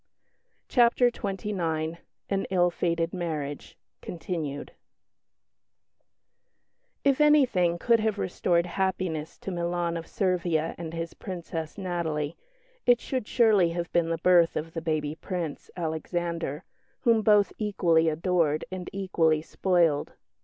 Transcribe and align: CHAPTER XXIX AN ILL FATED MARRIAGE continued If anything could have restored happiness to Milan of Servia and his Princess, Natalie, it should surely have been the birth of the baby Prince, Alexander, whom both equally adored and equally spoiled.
CHAPTER 0.67 1.11
XXIX 1.11 1.99
AN 2.27 2.45
ILL 2.45 2.71
FATED 2.71 3.13
MARRIAGE 3.13 3.77
continued 4.01 4.71
If 7.03 7.21
anything 7.21 7.77
could 7.77 7.99
have 7.99 8.17
restored 8.17 8.65
happiness 8.65 9.37
to 9.37 9.51
Milan 9.51 9.95
of 9.97 10.07
Servia 10.07 10.73
and 10.79 10.95
his 10.95 11.13
Princess, 11.13 11.77
Natalie, 11.77 12.35
it 12.87 12.99
should 12.99 13.27
surely 13.27 13.69
have 13.73 13.93
been 13.93 14.09
the 14.09 14.17
birth 14.17 14.55
of 14.55 14.73
the 14.73 14.81
baby 14.81 15.13
Prince, 15.13 15.69
Alexander, 15.77 16.63
whom 17.01 17.21
both 17.21 17.53
equally 17.59 18.09
adored 18.09 18.65
and 18.71 18.89
equally 18.91 19.43
spoiled. 19.43 20.13